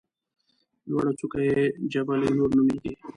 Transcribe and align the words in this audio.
لوړه 0.89 1.11
څوکه 1.19 1.39
یې 1.49 1.59
جبل 1.91 2.19
نور 2.37 2.49
نومېږي. 2.55 2.91